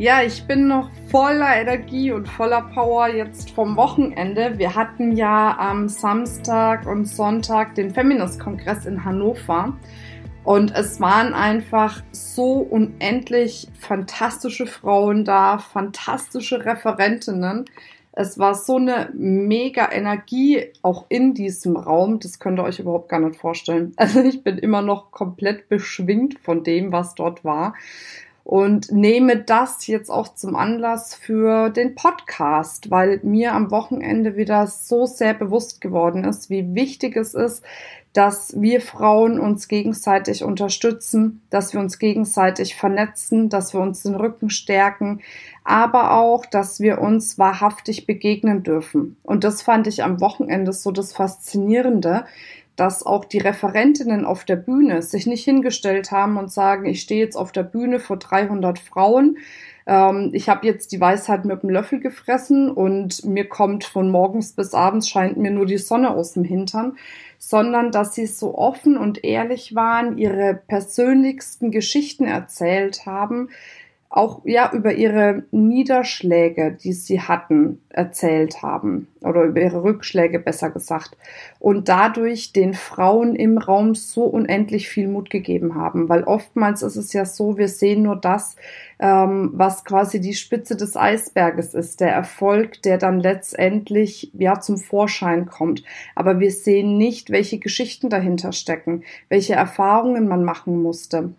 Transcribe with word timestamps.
Ja, 0.00 0.22
ich 0.22 0.46
bin 0.46 0.66
noch 0.66 0.88
voller 1.10 1.60
Energie 1.60 2.10
und 2.10 2.26
voller 2.26 2.62
Power 2.72 3.08
jetzt 3.08 3.50
vom 3.50 3.76
Wochenende. 3.76 4.56
Wir 4.56 4.74
hatten 4.74 5.14
ja 5.14 5.54
am 5.58 5.90
Samstag 5.90 6.86
und 6.86 7.04
Sonntag 7.04 7.74
den 7.74 7.90
Feminist-Kongress 7.90 8.86
in 8.86 9.04
Hannover. 9.04 9.76
Und 10.42 10.74
es 10.74 11.02
waren 11.02 11.34
einfach 11.34 12.02
so 12.12 12.60
unendlich 12.60 13.68
fantastische 13.78 14.66
Frauen 14.66 15.26
da, 15.26 15.58
fantastische 15.58 16.64
Referentinnen. 16.64 17.66
Es 18.12 18.38
war 18.38 18.54
so 18.54 18.76
eine 18.76 19.10
mega 19.12 19.92
Energie 19.92 20.72
auch 20.80 21.04
in 21.10 21.34
diesem 21.34 21.76
Raum. 21.76 22.20
Das 22.20 22.38
könnt 22.38 22.58
ihr 22.58 22.64
euch 22.64 22.78
überhaupt 22.78 23.10
gar 23.10 23.20
nicht 23.20 23.38
vorstellen. 23.38 23.92
Also 23.98 24.22
ich 24.22 24.42
bin 24.42 24.56
immer 24.56 24.80
noch 24.80 25.10
komplett 25.10 25.68
beschwingt 25.68 26.38
von 26.38 26.64
dem, 26.64 26.90
was 26.90 27.14
dort 27.14 27.44
war 27.44 27.74
und 28.44 28.90
nehme 28.90 29.36
das 29.36 29.86
jetzt 29.86 30.10
auch 30.10 30.34
zum 30.34 30.56
Anlass 30.56 31.14
für 31.14 31.70
den 31.70 31.94
Podcast, 31.94 32.90
weil 32.90 33.20
mir 33.22 33.52
am 33.54 33.70
Wochenende 33.70 34.36
wieder 34.36 34.66
so 34.66 35.06
sehr 35.06 35.34
bewusst 35.34 35.80
geworden 35.80 36.24
ist, 36.24 36.50
wie 36.50 36.74
wichtig 36.74 37.16
es 37.16 37.34
ist, 37.34 37.62
dass 38.12 38.60
wir 38.60 38.80
Frauen 38.80 39.38
uns 39.38 39.68
gegenseitig 39.68 40.42
unterstützen, 40.42 41.42
dass 41.48 41.72
wir 41.72 41.80
uns 41.80 41.98
gegenseitig 42.00 42.74
vernetzen, 42.74 43.48
dass 43.48 43.72
wir 43.72 43.80
uns 43.80 44.02
den 44.02 44.16
Rücken 44.16 44.50
stärken, 44.50 45.20
aber 45.62 46.12
auch, 46.16 46.44
dass 46.44 46.80
wir 46.80 47.00
uns 47.00 47.38
wahrhaftig 47.38 48.06
begegnen 48.06 48.64
dürfen. 48.64 49.16
Und 49.22 49.44
das 49.44 49.62
fand 49.62 49.86
ich 49.86 50.02
am 50.02 50.20
Wochenende 50.20 50.72
so 50.72 50.90
das 50.90 51.12
Faszinierende, 51.12 52.24
dass 52.80 53.04
auch 53.04 53.26
die 53.26 53.38
Referentinnen 53.38 54.24
auf 54.24 54.44
der 54.44 54.56
Bühne 54.56 55.02
sich 55.02 55.26
nicht 55.26 55.44
hingestellt 55.44 56.10
haben 56.12 56.38
und 56.38 56.50
sagen, 56.50 56.86
ich 56.86 57.02
stehe 57.02 57.22
jetzt 57.22 57.36
auf 57.36 57.52
der 57.52 57.62
Bühne 57.62 58.00
vor 58.00 58.16
300 58.16 58.78
Frauen, 58.78 59.36
ähm, 59.86 60.30
ich 60.32 60.48
habe 60.48 60.66
jetzt 60.66 60.92
die 60.92 61.00
Weisheit 61.00 61.44
mit 61.44 61.62
dem 61.62 61.68
Löffel 61.68 62.00
gefressen 62.00 62.70
und 62.70 63.22
mir 63.24 63.46
kommt 63.48 63.84
von 63.84 64.10
morgens 64.10 64.52
bis 64.52 64.72
abends 64.72 65.10
scheint 65.10 65.36
mir 65.36 65.50
nur 65.50 65.66
die 65.66 65.76
Sonne 65.76 66.10
aus 66.10 66.32
dem 66.32 66.44
Hintern, 66.44 66.96
sondern 67.36 67.90
dass 67.90 68.14
sie 68.14 68.26
so 68.26 68.56
offen 68.56 68.96
und 68.96 69.24
ehrlich 69.24 69.74
waren, 69.74 70.16
ihre 70.16 70.54
persönlichsten 70.54 71.70
Geschichten 71.70 72.24
erzählt 72.24 73.04
haben, 73.04 73.50
auch 74.12 74.40
ja 74.44 74.72
über 74.72 74.92
ihre 74.92 75.44
Niederschläge, 75.52 76.76
die 76.82 76.92
sie 76.92 77.20
hatten, 77.20 77.80
erzählt 77.90 78.60
haben. 78.60 79.06
Oder 79.20 79.44
über 79.44 79.60
ihre 79.60 79.84
Rückschläge 79.84 80.40
besser 80.40 80.70
gesagt. 80.70 81.16
Und 81.60 81.88
dadurch 81.88 82.52
den 82.52 82.74
Frauen 82.74 83.36
im 83.36 83.56
Raum 83.56 83.94
so 83.94 84.24
unendlich 84.24 84.88
viel 84.88 85.06
Mut 85.06 85.30
gegeben 85.30 85.76
haben, 85.76 86.08
weil 86.08 86.24
oftmals 86.24 86.82
ist 86.82 86.96
es 86.96 87.12
ja 87.12 87.24
so, 87.24 87.56
wir 87.56 87.68
sehen 87.68 88.02
nur 88.02 88.16
das, 88.16 88.56
ähm, 88.98 89.50
was 89.52 89.84
quasi 89.84 90.20
die 90.20 90.34
Spitze 90.34 90.76
des 90.76 90.96
Eisberges 90.96 91.74
ist, 91.74 92.00
der 92.00 92.12
Erfolg, 92.12 92.82
der 92.82 92.98
dann 92.98 93.20
letztendlich 93.20 94.32
ja 94.34 94.58
zum 94.58 94.78
Vorschein 94.78 95.46
kommt, 95.46 95.84
aber 96.16 96.40
wir 96.40 96.50
sehen 96.50 96.98
nicht, 96.98 97.30
welche 97.30 97.58
Geschichten 97.58 98.10
dahinter 98.10 98.52
stecken, 98.52 99.04
welche 99.28 99.54
Erfahrungen 99.54 100.26
man 100.26 100.42
machen 100.42 100.82
musste 100.82 101.34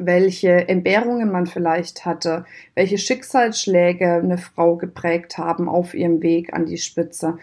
welche 0.00 0.68
Entbehrungen 0.68 1.30
man 1.30 1.46
vielleicht 1.46 2.04
hatte, 2.04 2.44
welche 2.74 2.98
Schicksalsschläge 2.98 4.14
eine 4.14 4.38
Frau 4.38 4.76
geprägt 4.76 5.38
haben 5.38 5.68
auf 5.68 5.94
ihrem 5.94 6.22
Weg 6.22 6.52
an 6.52 6.66
die 6.66 6.78
Spitze. 6.78 7.38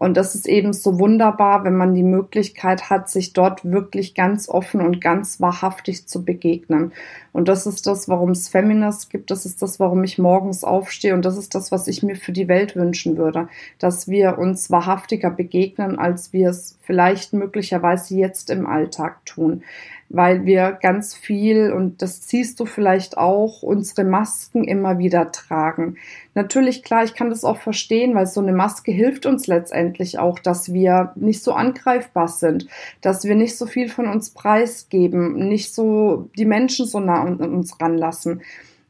Und 0.00 0.16
das 0.16 0.34
ist 0.34 0.48
eben 0.48 0.72
so 0.72 0.98
wunderbar, 0.98 1.62
wenn 1.64 1.76
man 1.76 1.92
die 1.92 2.02
Möglichkeit 2.02 2.88
hat, 2.88 3.10
sich 3.10 3.34
dort 3.34 3.70
wirklich 3.70 4.14
ganz 4.14 4.48
offen 4.48 4.80
und 4.80 5.02
ganz 5.02 5.42
wahrhaftig 5.42 6.08
zu 6.08 6.24
begegnen. 6.24 6.92
Und 7.34 7.48
das 7.48 7.66
ist 7.66 7.86
das, 7.86 8.08
warum 8.08 8.30
es 8.30 8.48
Feminist 8.48 9.10
gibt. 9.10 9.30
Das 9.30 9.44
ist 9.44 9.60
das, 9.60 9.78
warum 9.78 10.02
ich 10.02 10.16
morgens 10.16 10.64
aufstehe. 10.64 11.12
Und 11.12 11.26
das 11.26 11.36
ist 11.36 11.54
das, 11.54 11.70
was 11.70 11.86
ich 11.86 12.02
mir 12.02 12.16
für 12.16 12.32
die 12.32 12.48
Welt 12.48 12.76
wünschen 12.76 13.18
würde. 13.18 13.48
Dass 13.78 14.08
wir 14.08 14.38
uns 14.38 14.70
wahrhaftiger 14.70 15.28
begegnen, 15.28 15.98
als 15.98 16.32
wir 16.32 16.48
es 16.48 16.78
vielleicht 16.80 17.34
möglicherweise 17.34 18.16
jetzt 18.16 18.48
im 18.48 18.66
Alltag 18.66 19.22
tun 19.26 19.62
weil 20.10 20.44
wir 20.44 20.76
ganz 20.82 21.14
viel, 21.14 21.72
und 21.72 22.02
das 22.02 22.28
siehst 22.28 22.58
du 22.58 22.66
vielleicht 22.66 23.16
auch, 23.16 23.62
unsere 23.62 24.04
Masken 24.04 24.64
immer 24.64 24.98
wieder 24.98 25.30
tragen. 25.30 25.96
Natürlich, 26.34 26.82
klar, 26.82 27.04
ich 27.04 27.14
kann 27.14 27.30
das 27.30 27.44
auch 27.44 27.58
verstehen, 27.58 28.16
weil 28.16 28.26
so 28.26 28.40
eine 28.40 28.52
Maske 28.52 28.90
hilft 28.90 29.24
uns 29.24 29.46
letztendlich 29.46 30.18
auch, 30.18 30.40
dass 30.40 30.72
wir 30.72 31.12
nicht 31.14 31.44
so 31.44 31.52
angreifbar 31.52 32.26
sind, 32.26 32.66
dass 33.00 33.24
wir 33.24 33.36
nicht 33.36 33.56
so 33.56 33.66
viel 33.66 33.88
von 33.88 34.08
uns 34.08 34.30
preisgeben, 34.30 35.48
nicht 35.48 35.72
so 35.72 36.28
die 36.36 36.44
Menschen 36.44 36.86
so 36.86 36.98
nah 36.98 37.22
an 37.22 37.38
uns 37.38 37.80
ranlassen. 37.80 38.42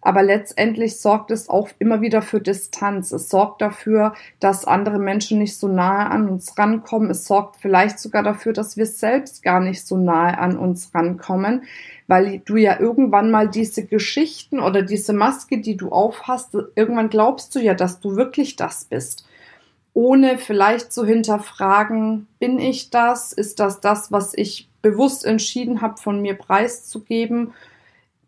Aber 0.02 0.22
letztendlich 0.22 0.98
sorgt 0.98 1.30
es 1.30 1.50
auch 1.50 1.68
immer 1.78 2.00
wieder 2.00 2.22
für 2.22 2.40
Distanz. 2.40 3.12
Es 3.12 3.28
sorgt 3.28 3.60
dafür, 3.60 4.14
dass 4.38 4.64
andere 4.64 4.98
Menschen 4.98 5.38
nicht 5.38 5.58
so 5.58 5.68
nahe 5.68 6.06
an 6.06 6.28
uns 6.28 6.56
rankommen. 6.56 7.10
Es 7.10 7.26
sorgt 7.26 7.56
vielleicht 7.56 7.98
sogar 7.98 8.22
dafür, 8.22 8.54
dass 8.54 8.78
wir 8.78 8.86
selbst 8.86 9.42
gar 9.42 9.60
nicht 9.60 9.86
so 9.86 9.98
nahe 9.98 10.38
an 10.38 10.56
uns 10.56 10.94
rankommen, 10.94 11.64
weil 12.06 12.40
du 12.46 12.56
ja 12.56 12.80
irgendwann 12.80 13.30
mal 13.30 13.48
diese 13.48 13.84
Geschichten 13.84 14.58
oder 14.58 14.82
diese 14.82 15.12
Maske, 15.12 15.58
die 15.58 15.76
du 15.76 15.90
aufhast, 15.90 16.56
irgendwann 16.74 17.10
glaubst 17.10 17.54
du 17.54 17.60
ja, 17.60 17.74
dass 17.74 18.00
du 18.00 18.16
wirklich 18.16 18.56
das 18.56 18.86
bist. 18.86 19.26
Ohne 19.92 20.38
vielleicht 20.38 20.92
zu 20.92 21.04
hinterfragen, 21.04 22.26
bin 22.38 22.58
ich 22.58 22.90
das? 22.90 23.32
Ist 23.32 23.60
das 23.60 23.80
das, 23.80 24.10
was 24.10 24.32
ich 24.34 24.68
bewusst 24.80 25.26
entschieden 25.26 25.82
habe, 25.82 25.98
von 25.98 26.22
mir 26.22 26.34
preiszugeben? 26.34 27.52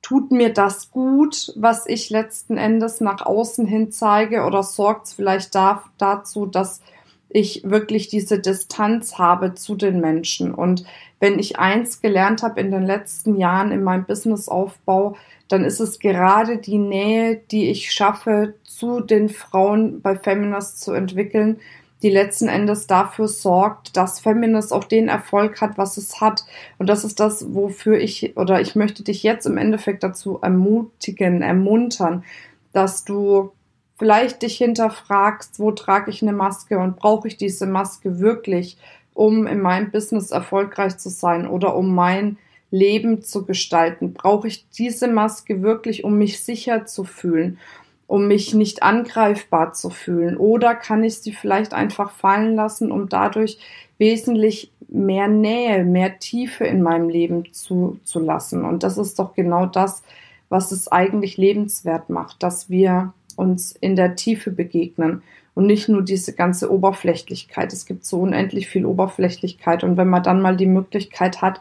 Tut 0.03 0.33
mir 0.33 0.53
das 0.53 0.91
gut, 0.91 1.53
was 1.57 1.87
ich 1.87 2.11
letzten 2.11 2.59
Endes 2.59 3.01
nach 3.01 3.25
außen 3.25 3.67
hin 3.67 3.93
zeige 3.93 4.45
oder 4.45 4.63
sorgt 4.63 5.07
es 5.07 5.13
vielleicht 5.15 5.55
da, 5.55 5.85
dazu, 5.97 6.47
dass 6.47 6.83
ich 7.29 7.63
wirklich 7.65 8.09
diese 8.09 8.39
Distanz 8.39 9.17
habe 9.17 9.55
zu 9.55 9.75
den 9.75 10.01
Menschen. 10.01 10.53
Und 10.53 10.85
wenn 11.19 11.39
ich 11.39 11.59
eins 11.59 12.03
gelernt 12.03 12.43
habe 12.43 12.61
in 12.61 12.71
den 12.71 12.85
letzten 12.85 13.37
Jahren 13.37 13.71
in 13.71 13.83
meinem 13.83 14.05
Businessaufbau, 14.05 15.17
dann 15.49 15.65
ist 15.65 15.81
es 15.81 15.99
gerade 15.99 16.59
die 16.59 16.79
Nähe, 16.79 17.41
die 17.51 17.71
ich 17.71 17.93
schaffe, 17.93 18.55
zu 18.65 19.01
den 19.01 19.29
Frauen 19.29 20.01
bei 20.03 20.17
Feminist 20.17 20.83
zu 20.83 20.93
entwickeln, 20.93 21.61
die 22.03 22.11
letzten 22.11 22.49
Endes 22.49 22.87
dafür 22.87 23.29
sorgt, 23.29 23.97
dass 23.97 24.21
Feminist 24.21 24.73
auch 24.73 24.85
den 24.85 25.09
Erfolg 25.09 25.61
hat, 25.61 25.79
was 25.79 25.97
es 25.97 26.21
hat. 26.21 26.45
Und 26.79 26.89
das 26.89 27.05
ist 27.05 27.21
das, 27.21 27.55
wofür 27.55 27.99
ich 27.99 28.37
oder 28.37 28.61
ich 28.61 28.75
möchte 28.75 29.05
dich 29.05 29.23
jetzt 29.23 29.47
im 29.47 29.57
Endeffekt 29.57 30.03
dazu 30.03 30.39
ermutigen, 30.43 31.43
ermuntern, 31.43 32.25
dass 32.73 33.05
du 33.05 33.53
vielleicht 33.99 34.43
dich 34.43 34.57
hinterfragst, 34.57 35.61
wo 35.61 35.71
trage 35.71 36.11
ich 36.11 36.23
eine 36.23 36.33
Maske 36.33 36.79
und 36.79 36.97
brauche 36.97 37.29
ich 37.29 37.37
diese 37.37 37.67
Maske 37.67 38.19
wirklich, 38.19 38.79
um 39.15 39.47
in 39.47 39.61
meinem 39.61 39.91
Business 39.91 40.31
erfolgreich 40.31 40.99
zu 40.99 41.09
sein 41.09 41.47
oder 41.47 41.77
um 41.77 41.95
mein 41.95 42.39
Leben 42.73 43.23
zu 43.23 43.45
gestalten? 43.45 44.13
Brauche 44.13 44.49
ich 44.49 44.69
diese 44.71 45.07
Maske 45.07 45.63
wirklich, 45.63 46.03
um 46.03 46.19
mich 46.19 46.43
sicher 46.43 46.85
zu 46.87 47.05
fühlen? 47.05 47.59
Um 48.07 48.29
mich 48.29 48.55
nicht 48.55 48.83
angreifbar 48.83 49.73
zu 49.73 49.91
fühlen? 49.91 50.37
Oder 50.37 50.75
kann 50.75 51.05
ich 51.05 51.19
sie 51.19 51.33
vielleicht 51.33 51.75
einfach 51.75 52.11
fallen 52.11 52.55
lassen, 52.55 52.93
um 52.93 53.09
dadurch 53.09 53.59
wesentlich 53.99 54.71
mehr 54.89 55.29
Nähe, 55.29 55.85
mehr 55.85 56.19
Tiefe 56.19 56.65
in 56.65 56.83
meinem 56.83 57.09
Leben 57.09 57.53
zuzulassen? 57.53 58.65
Und 58.65 58.83
das 58.83 58.99
ist 58.99 59.19
doch 59.19 59.35
genau 59.35 59.67
das, 59.67 60.03
was 60.49 60.73
es 60.73 60.89
eigentlich 60.89 61.37
lebenswert 61.37 62.11
macht, 62.11 62.43
dass 62.43 62.69
wir 62.69 63.15
uns 63.37 63.73
in 63.73 63.97
der 63.97 64.17
Tiefe 64.17 64.51
begegnen 64.51 65.23
und 65.55 65.67
nicht 65.67 65.89
nur 65.89 66.03
diese 66.03 66.35
ganze 66.35 66.71
Oberflächlichkeit. 66.71 67.73
Es 67.73 67.87
gibt 67.87 68.05
so 68.05 68.21
unendlich 68.21 68.69
viel 68.69 68.85
Oberflächlichkeit 68.85 69.85
und 69.85 69.97
wenn 69.97 70.09
man 70.09 70.23
dann 70.23 70.43
mal 70.43 70.57
die 70.57 70.67
Möglichkeit 70.67 71.41
hat, 71.41 71.61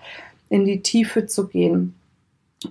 in 0.50 0.66
die 0.66 0.82
Tiefe 0.82 1.26
zu 1.26 1.48
gehen 1.48 1.96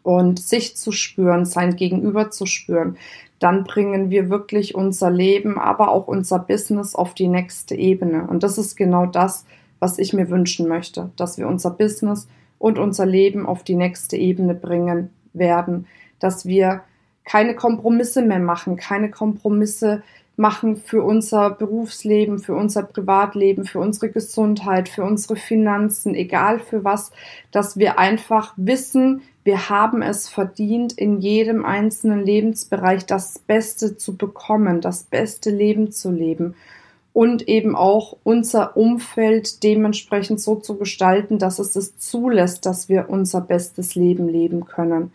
und 0.02 0.40
sich 0.40 0.76
zu 0.76 0.92
spüren, 0.92 1.44
sein 1.44 1.76
Gegenüber 1.76 2.30
zu 2.30 2.46
spüren, 2.46 2.96
dann 3.38 3.64
bringen 3.64 4.10
wir 4.10 4.28
wirklich 4.28 4.74
unser 4.74 5.10
Leben, 5.10 5.58
aber 5.58 5.90
auch 5.90 6.06
unser 6.06 6.38
Business 6.38 6.94
auf 6.94 7.14
die 7.14 7.28
nächste 7.28 7.74
Ebene. 7.74 8.26
Und 8.26 8.42
das 8.42 8.58
ist 8.58 8.76
genau 8.76 9.06
das, 9.06 9.46
was 9.78 9.98
ich 9.98 10.12
mir 10.12 10.28
wünschen 10.28 10.68
möchte, 10.68 11.10
dass 11.16 11.38
wir 11.38 11.48
unser 11.48 11.70
Business 11.70 12.28
und 12.58 12.78
unser 12.78 13.06
Leben 13.06 13.46
auf 13.46 13.64
die 13.64 13.74
nächste 13.74 14.16
Ebene 14.16 14.54
bringen 14.54 15.10
werden, 15.32 15.86
dass 16.18 16.44
wir 16.44 16.82
keine 17.24 17.54
Kompromisse 17.54 18.22
mehr 18.22 18.40
machen, 18.40 18.76
keine 18.76 19.10
Kompromisse 19.10 20.02
machen 20.40 20.76
für 20.76 21.02
unser 21.02 21.50
Berufsleben, 21.50 22.38
für 22.38 22.54
unser 22.54 22.82
Privatleben, 22.82 23.64
für 23.64 23.78
unsere 23.78 24.10
Gesundheit, 24.10 24.88
für 24.88 25.04
unsere 25.04 25.36
Finanzen, 25.36 26.14
egal 26.14 26.58
für 26.58 26.82
was, 26.82 27.12
dass 27.52 27.76
wir 27.76 27.98
einfach 27.98 28.54
wissen, 28.56 29.22
wir 29.44 29.68
haben 29.70 30.02
es 30.02 30.28
verdient, 30.28 30.92
in 30.92 31.20
jedem 31.20 31.64
einzelnen 31.64 32.20
Lebensbereich 32.20 33.06
das 33.06 33.38
Beste 33.38 33.96
zu 33.96 34.16
bekommen, 34.16 34.80
das 34.80 35.04
beste 35.04 35.50
Leben 35.50 35.92
zu 35.92 36.10
leben 36.10 36.54
und 37.12 37.48
eben 37.48 37.76
auch 37.76 38.16
unser 38.22 38.76
Umfeld 38.76 39.62
dementsprechend 39.62 40.40
so 40.40 40.56
zu 40.56 40.76
gestalten, 40.76 41.38
dass 41.38 41.58
es 41.58 41.76
es 41.76 41.98
zulässt, 41.98 42.66
dass 42.66 42.88
wir 42.88 43.10
unser 43.10 43.40
bestes 43.40 43.94
Leben 43.94 44.28
leben 44.28 44.64
können. 44.64 45.12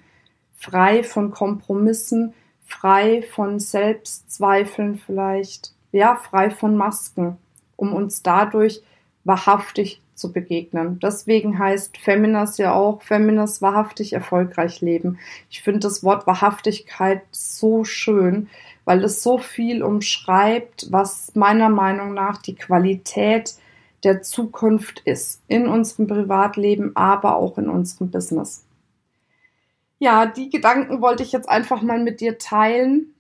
Frei 0.56 1.04
von 1.04 1.32
Kompromissen, 1.32 2.34
frei 2.66 3.22
von 3.22 3.60
Selbstzweifeln 3.60 4.98
vielleicht, 4.98 5.72
ja, 5.92 6.16
frei 6.16 6.50
von 6.50 6.76
Masken, 6.76 7.38
um 7.76 7.94
uns 7.94 8.24
dadurch 8.24 8.82
wahrhaftig 9.24 10.02
zu 10.16 10.32
begegnen. 10.32 11.00
Deswegen 11.00 11.60
heißt 11.60 11.98
Feminas 11.98 12.58
ja 12.58 12.74
auch 12.74 13.02
Feminas 13.02 13.62
wahrhaftig 13.62 14.14
erfolgreich 14.14 14.82
leben. 14.82 15.20
Ich 15.50 15.62
finde 15.62 15.82
das 15.82 16.04
Wort 16.04 16.26
Wahrhaftigkeit 16.26 17.22
so 17.32 17.84
schön, 17.84 18.50
weil 18.86 19.04
es 19.04 19.22
so 19.22 19.38
viel 19.38 19.84
umschreibt, 19.84 20.88
was 20.92 21.34
meiner 21.36 21.70
Meinung 21.70 22.14
nach 22.14 22.42
die 22.42 22.56
Qualität 22.56 23.56
der 24.04 24.22
Zukunft 24.22 25.02
ist. 25.06 25.42
In 25.48 25.68
unserem 25.68 26.08
Privatleben, 26.08 26.96
aber 26.96 27.36
auch 27.36 27.58
in 27.58 27.70
unserem 27.70 28.10
Business. 28.10 28.64
Ja, 30.00 30.26
die 30.26 30.50
Gedanken 30.50 31.02
wollte 31.02 31.24
ich 31.24 31.32
jetzt 31.32 31.50
einfach 31.50 31.82
mal 31.82 32.00
mit 32.00 32.20
dir 32.20 32.38
teilen. 32.38 33.14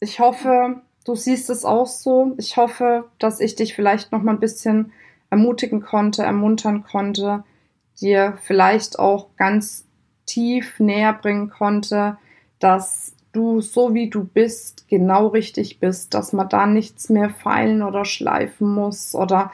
Ich 0.00 0.20
hoffe, 0.20 0.82
du 1.04 1.14
siehst 1.14 1.50
es 1.50 1.64
auch 1.64 1.86
so. 1.86 2.34
Ich 2.38 2.56
hoffe, 2.56 3.08
dass 3.18 3.40
ich 3.40 3.56
dich 3.56 3.74
vielleicht 3.74 4.12
noch 4.12 4.22
mal 4.22 4.32
ein 4.32 4.40
bisschen 4.40 4.92
ermutigen 5.30 5.80
konnte, 5.82 6.22
ermuntern 6.22 6.84
konnte, 6.84 7.44
dir 8.00 8.38
vielleicht 8.42 8.98
auch 8.98 9.28
ganz 9.36 9.84
tief 10.26 10.78
näher 10.80 11.12
bringen 11.12 11.50
konnte, 11.50 12.16
dass 12.60 13.14
du 13.32 13.60
so 13.60 13.94
wie 13.94 14.10
du 14.10 14.24
bist 14.24 14.88
genau 14.88 15.28
richtig 15.28 15.78
bist, 15.80 16.14
dass 16.14 16.32
man 16.32 16.48
da 16.48 16.66
nichts 16.66 17.08
mehr 17.08 17.30
feilen 17.30 17.82
oder 17.82 18.04
schleifen 18.04 18.68
muss 18.74 19.14
oder 19.14 19.52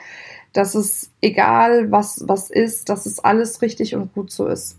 dass 0.52 0.74
es 0.74 1.10
egal 1.20 1.90
was 1.92 2.24
was 2.26 2.50
ist, 2.50 2.88
dass 2.88 3.04
es 3.06 3.18
alles 3.18 3.60
richtig 3.62 3.94
und 3.94 4.14
gut 4.14 4.30
so 4.30 4.46
ist. 4.46 4.78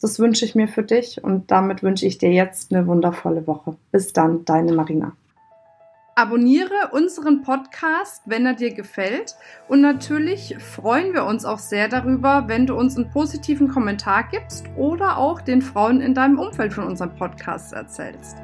Das 0.00 0.18
wünsche 0.18 0.44
ich 0.44 0.54
mir 0.54 0.68
für 0.68 0.82
dich 0.82 1.24
und 1.24 1.50
damit 1.50 1.82
wünsche 1.82 2.06
ich 2.06 2.18
dir 2.18 2.30
jetzt 2.30 2.72
eine 2.72 2.86
wundervolle 2.86 3.46
Woche. 3.46 3.76
Bis 3.92 4.12
dann, 4.12 4.44
deine 4.44 4.72
Marina. 4.72 5.12
Abonniere 6.18 6.92
unseren 6.92 7.42
Podcast, 7.42 8.22
wenn 8.24 8.46
er 8.46 8.54
dir 8.54 8.72
gefällt. 8.72 9.36
Und 9.68 9.82
natürlich 9.82 10.56
freuen 10.58 11.12
wir 11.12 11.26
uns 11.26 11.44
auch 11.44 11.58
sehr 11.58 11.88
darüber, 11.88 12.44
wenn 12.46 12.66
du 12.66 12.74
uns 12.74 12.96
einen 12.96 13.10
positiven 13.10 13.68
Kommentar 13.68 14.24
gibst 14.30 14.64
oder 14.76 15.18
auch 15.18 15.42
den 15.42 15.60
Frauen 15.60 16.00
in 16.00 16.14
deinem 16.14 16.38
Umfeld 16.38 16.72
von 16.72 16.84
unserem 16.84 17.14
Podcast 17.16 17.74
erzählst. 17.74 18.38